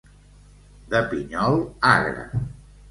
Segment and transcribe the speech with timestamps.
[0.95, 1.63] De pinyol
[1.95, 2.29] agre.